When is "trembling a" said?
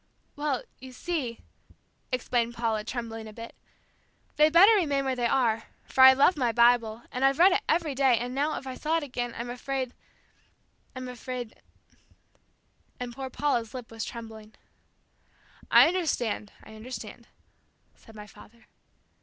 2.83-3.33